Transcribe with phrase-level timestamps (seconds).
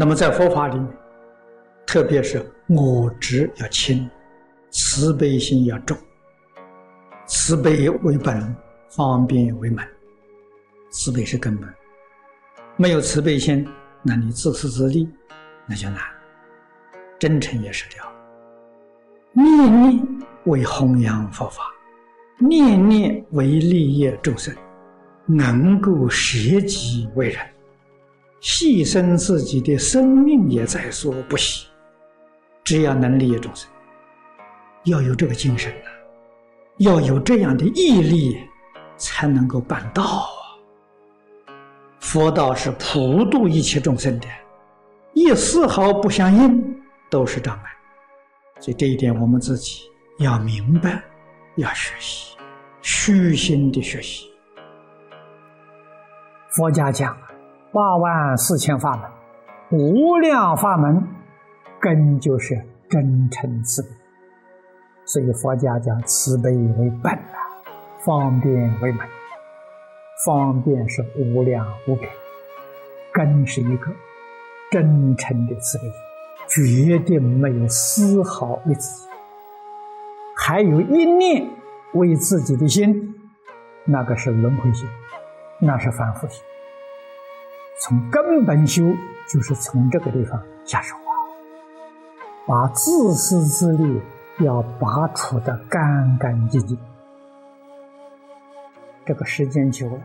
[0.00, 0.88] 那么在佛法里面，
[1.84, 4.08] 特别是我执要轻，
[4.70, 5.98] 慈悲心要重。
[7.26, 8.54] 慈悲为本，
[8.88, 9.84] 方便为门。
[10.90, 11.68] 慈悲是根本，
[12.76, 13.66] 没有慈悲心，
[14.00, 15.10] 那你自私自利，
[15.66, 15.98] 那就难。
[17.18, 18.06] 真诚也是这样，
[19.32, 20.08] 念念
[20.44, 21.64] 为弘扬佛法，
[22.38, 24.54] 念念为利益众生，
[25.26, 27.44] 能够舍己为人，
[28.40, 31.66] 牺牲自己的生命也在所不惜。
[32.64, 33.68] 只要能利益众生，
[34.84, 35.90] 要有这个精神呐。
[36.78, 38.38] 要有这样的毅力，
[38.96, 40.54] 才能够办道啊！
[41.98, 44.28] 佛道是普度一切众生的，
[45.12, 47.62] 一丝毫不相应都是障碍。
[48.60, 49.82] 所以这一点我们自己
[50.20, 51.02] 要明白，
[51.56, 52.36] 要学习，
[52.80, 54.30] 虚心的学习。
[56.50, 57.18] 佛家讲
[57.72, 61.06] 八万四千法门，无量法门，
[61.78, 63.88] 根就是真诚慈悲。
[65.04, 67.36] 所以佛家讲慈悲为本啊，
[68.04, 69.06] 方便为门。
[70.24, 72.10] 方便是无量无边，
[73.12, 73.92] 根是一个
[74.70, 75.84] 真诚的慈悲，
[76.48, 79.08] 绝对没有丝毫为自己，
[80.36, 81.48] 还有一念
[81.92, 83.14] 为自己的心，
[83.84, 84.88] 那个是轮回心，
[85.60, 86.42] 那是反复心。
[87.88, 88.82] 从根本修，
[89.32, 91.10] 就是从这个地方下手啊，
[92.46, 94.00] 把自私自利。
[94.40, 96.78] 要拔除的干干净净，
[99.04, 99.98] 这个时间久了，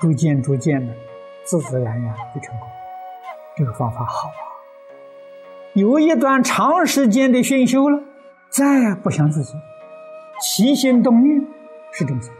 [0.00, 0.94] 逐渐逐渐的，
[1.44, 2.66] 自自然然就成功。
[3.54, 4.40] 这个方法好啊！
[5.74, 8.02] 有一段长时间的熏修了，
[8.48, 9.52] 再不想自己，
[10.40, 11.46] 起心动念
[11.92, 12.32] 是正生，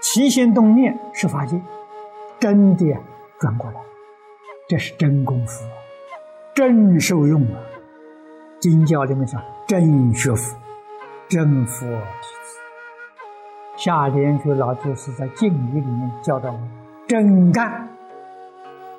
[0.00, 1.60] 起心动念是法界，
[2.38, 2.96] 真的
[3.40, 3.80] 转过来，
[4.68, 5.64] 这是真功夫，
[6.54, 7.60] 真受用啊！
[8.60, 9.42] 经教里面讲。
[9.68, 10.56] 真学佛，
[11.28, 11.92] 真佛弟
[12.44, 12.58] 子。
[13.76, 16.60] 下莲居老居士在敬语里面教导我：
[17.08, 17.88] 真干，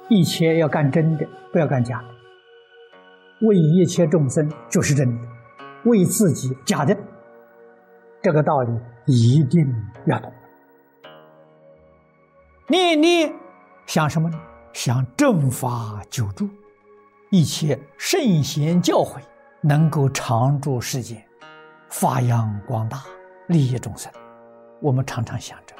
[0.09, 3.47] 一切要干真的，不要干假的。
[3.47, 5.27] 为一切众生就是真的，
[5.85, 6.97] 为自己假的。
[8.21, 9.73] 这个道理一定
[10.05, 10.29] 要懂。
[12.67, 13.33] 念念
[13.87, 14.37] 想什么呢？
[14.73, 16.47] 想正法久住，
[17.31, 19.19] 一切圣贤教诲。
[19.61, 21.21] 能够常住世间，
[21.89, 23.03] 发扬光大，
[23.47, 24.09] 利益众生。
[24.79, 25.73] 我们常常想着，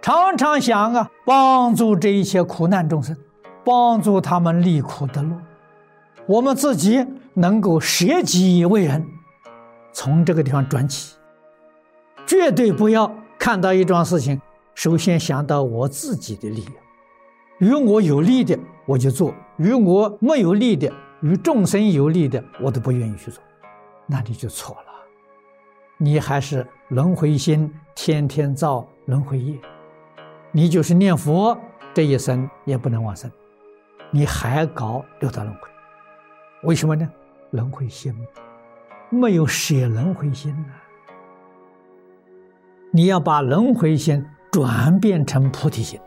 [0.00, 3.14] 常常想啊，帮助这一切苦难众生，
[3.62, 5.36] 帮助他们离苦得乐。
[6.26, 9.06] 我们自己能够舍己为人，
[9.92, 11.16] 从这个地方转起，
[12.26, 14.40] 绝对不要看到一桩事情，
[14.74, 16.68] 首先想到我自己的利益，
[17.58, 20.92] 与我有利的我就做，与我没有利的。
[21.20, 23.42] 与众生有利的，我都不愿意去做，
[24.06, 24.92] 那你就错了。
[25.96, 29.58] 你还是轮回心，天天造轮回业。
[30.52, 31.58] 你就是念佛，
[31.92, 33.28] 这一生也不能往生，
[34.12, 35.68] 你还搞六道轮回，
[36.62, 37.10] 为什么呢？
[37.50, 38.14] 轮回心
[39.10, 40.74] 没有舍轮回心呢。
[42.92, 45.98] 你要把轮回心转变成菩提心。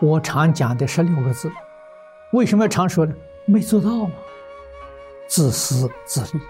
[0.00, 1.52] 我常讲的十六个字，
[2.32, 3.14] 为什么常说呢？
[3.44, 4.12] 没做到嘛？
[5.26, 6.42] 自私自利，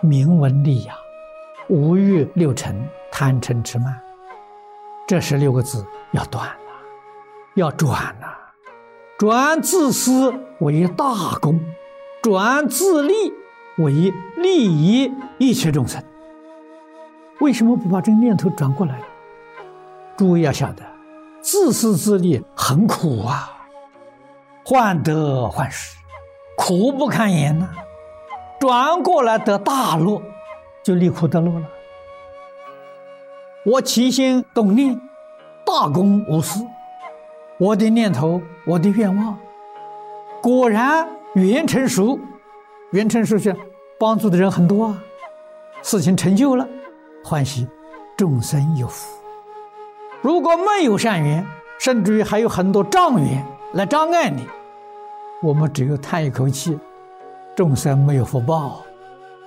[0.00, 0.96] 名闻利养，
[1.68, 4.00] 五欲六尘，贪嗔痴慢，
[5.08, 6.54] 这十六个字要断了，
[7.54, 8.38] 要转了，
[9.18, 11.60] 转自私为大功，
[12.22, 13.12] 转自利
[13.78, 16.00] 为利益一切众生。
[17.40, 19.00] 为什么不把这个念头转过来？
[20.16, 20.84] 诸位要晓得，
[21.44, 23.66] 自私自利很苦啊，
[24.64, 25.94] 患得患失。
[26.56, 27.68] 苦不堪言呐，
[28.58, 30.22] 转过来得大乐，
[30.82, 31.66] 就离苦得乐了。
[33.66, 34.98] 我起心动念，
[35.66, 36.66] 大公无私，
[37.58, 39.38] 我的念头，我的愿望，
[40.42, 42.18] 果然缘成熟，
[42.92, 43.54] 缘成熟是
[44.00, 44.98] 帮助的人很多啊，
[45.82, 46.66] 事情成就了，
[47.22, 47.68] 欢喜，
[48.16, 49.23] 众生有福。
[50.24, 51.46] 如果没有善缘，
[51.78, 54.46] 甚至于还有很多障缘来障碍你。
[55.42, 56.78] 我们只有叹一口气，
[57.54, 58.80] 众生没有福报，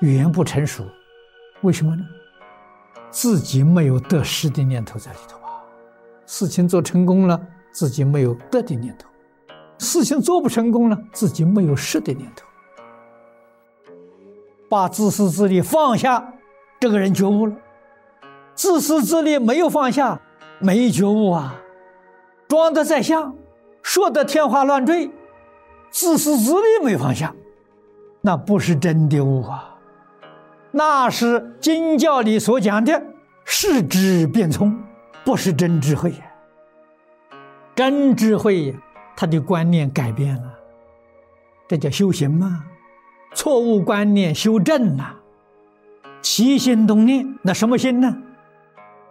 [0.01, 0.83] 缘不成熟，
[1.61, 2.03] 为什么呢？
[3.09, 5.65] 自己没有得失的念头在里头啊。
[6.27, 7.41] 事情做成功了，
[7.71, 9.07] 自己没有得的念头；
[9.79, 12.45] 事情做不成功了，自己没有失的念头。
[14.69, 16.35] 把自私自利放下，
[16.79, 17.55] 这个人觉悟了；
[18.53, 20.21] 自私自利没有放下，
[20.59, 21.61] 没觉悟啊。
[22.47, 23.35] 装的再像，
[23.81, 25.11] 说的天花乱坠。
[25.89, 27.33] 自私自利没放下，
[28.21, 29.77] 那不是真的悟啊，
[30.71, 33.01] 那是经教里所讲的
[33.45, 34.77] 视智变聪，
[35.23, 36.13] 不是真智慧。
[37.73, 38.75] 真智慧，
[39.15, 40.59] 他的观念改变了，
[41.67, 42.65] 这叫修行嘛？
[43.33, 45.15] 错误观念修正了，
[46.21, 48.15] 起心动念，那什么心呢？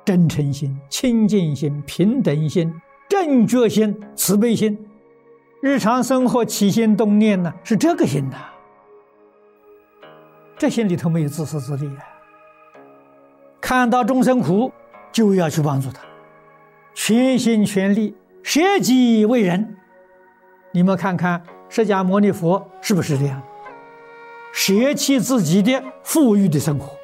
[0.06, 2.72] 真诚心、清净心、平等心、
[3.08, 4.78] 正觉心、慈悲心。
[5.60, 8.36] 日常生活起心动念呢，是这个心呐。
[10.56, 12.06] 这心里头没有自私自利啊。
[13.60, 14.70] 看到众生苦，
[15.10, 16.02] 就要去帮助他，
[16.94, 18.14] 全心全力
[18.44, 19.76] 舍己为人。
[20.70, 23.42] 你们看看释迦牟尼佛是不是这样？
[24.52, 26.96] 舍弃自己的富裕的生活，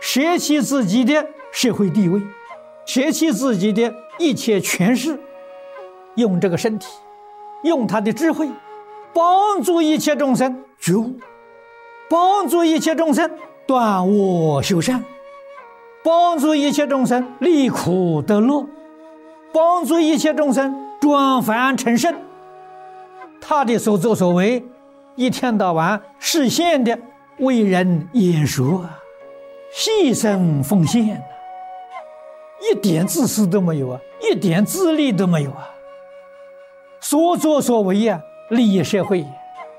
[0.00, 2.20] 舍弃自己的社会地位，
[2.84, 5.18] 舍弃自己的一切权势，
[6.16, 6.88] 用这个身体。
[7.62, 8.50] 用他的智慧，
[9.14, 11.18] 帮助一切众生觉悟，
[12.10, 13.30] 帮助一切众生
[13.66, 15.02] 断恶修善，
[16.02, 18.66] 帮助一切众生离苦得乐，
[19.50, 22.14] 帮助一切众生转凡成圣。
[23.40, 24.62] 他的所作所为，
[25.14, 26.98] 一天到晚实现的
[27.38, 28.98] 为人演说啊，
[29.72, 31.22] 牺牲奉献
[32.70, 35.70] 一点自私都没有啊，一点自利都没有啊。
[37.00, 39.26] 所作所为呀，利益社会，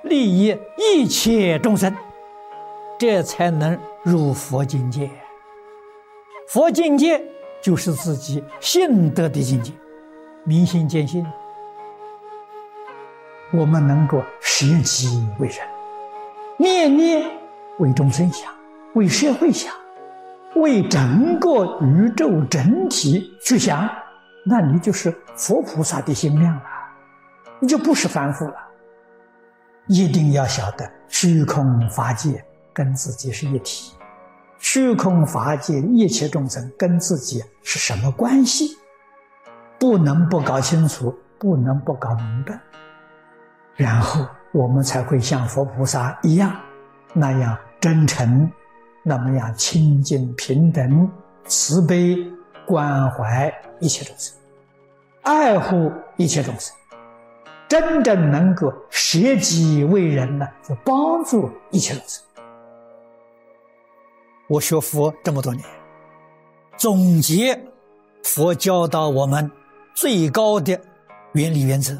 [0.03, 1.95] 利益一切众生，
[2.99, 5.09] 这才能入佛境界。
[6.47, 7.23] 佛境界
[7.61, 9.71] 就是自己信德的境界，
[10.43, 11.25] 明心见性。
[13.51, 15.57] 我们能够舍己为人，
[16.57, 17.25] 念念
[17.79, 18.53] 为众生想，
[18.93, 19.73] 为社会想，
[20.55, 23.89] 为整个宇宙整体去想，
[24.45, 26.63] 那你就是佛菩萨的心量了。
[27.59, 28.55] 你就不是凡夫了。
[29.87, 32.43] 一定要晓得，虚空法界
[32.73, 33.93] 跟自己是一体，
[34.57, 38.77] 虚空法界一切众生跟自己是什么关系？
[39.77, 42.59] 不能不搞清楚，不能不搞明白，
[43.75, 46.55] 然后我们才会像佛菩萨一样，
[47.13, 48.49] 那样真诚，
[49.07, 51.07] 那么要清净平等、
[51.45, 52.17] 慈悲
[52.65, 54.35] 关怀一切众生，
[55.21, 56.75] 爱护一切众生。
[57.67, 62.23] 真正能够舍己为人呢，就帮助一切众生。
[64.47, 65.63] 我学佛这么多年，
[66.75, 67.59] 总结
[68.23, 69.51] 佛教导我们
[69.93, 70.79] 最高的
[71.33, 71.95] 原理原则：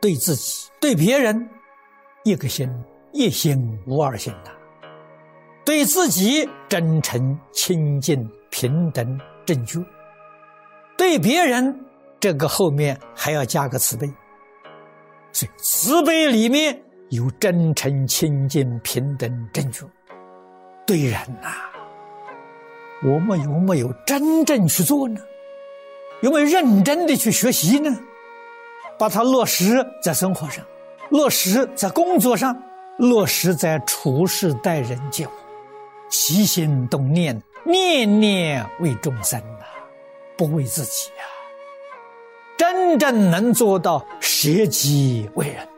[0.00, 1.48] 对自己、对别人，
[2.24, 2.70] 一个心，
[3.12, 4.50] 一心无二心的；
[5.64, 9.80] 对自己真诚、清净、平等、正觉；
[10.96, 11.74] 对别人，
[12.20, 14.06] 这个后面还要加个慈悲。
[15.32, 16.80] 所以，慈悲里面
[17.10, 19.84] 有真诚、清净、平等、正觉。
[20.86, 21.48] 对人呐，
[23.02, 25.18] 我们有没有真正去做呢？
[26.20, 27.90] 有没有认真的去学习呢？
[28.98, 30.64] 把它落实在生活上，
[31.10, 32.54] 落实在工作上，
[32.98, 35.30] 落实在处事待人接物，
[36.16, 39.64] 起心动念，念念为众生呐，
[40.38, 41.24] 不为自己呀。
[42.56, 45.68] 真正能做到舍己为人，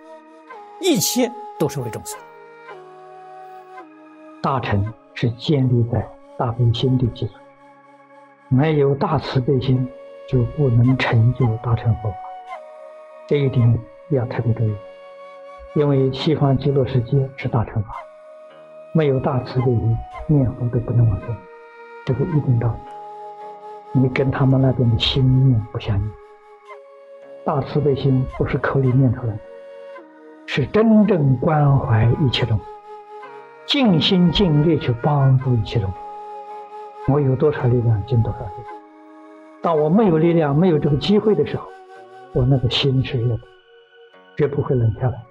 [0.83, 2.19] 一切都是为众生。
[4.43, 6.07] 大乘是建立在
[6.39, 7.41] 大悲心的基础上，
[8.51, 9.89] 没有大慈悲心，
[10.29, 12.17] 就不能成就大乘佛法。
[13.27, 13.79] 这一点
[14.11, 14.77] 要特别注意，
[15.75, 17.89] 因为西方极乐世界是大乘法，
[18.97, 21.29] 没有大慈悲心，念佛都不能往生，
[22.07, 22.67] 这个一定道
[23.93, 24.01] 理。
[24.01, 26.11] 你跟他们那边的心念不相应。
[27.45, 29.39] 大慈悲心不是口里念出来的，
[30.47, 32.59] 是真正关怀一切众，
[33.67, 35.93] 尽心尽力去帮助一切众。
[37.09, 38.53] 我有多少力量尽多少力。
[39.61, 41.69] 当我没有力量、没有这个机会的时候，
[42.33, 43.41] 我那个心是热的，
[44.39, 45.23] 绝不会冷下来。